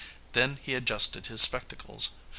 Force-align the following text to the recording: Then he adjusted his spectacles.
Then 0.33 0.57
he 0.63 0.73
adjusted 0.73 1.27
his 1.27 1.43
spectacles. 1.43 2.09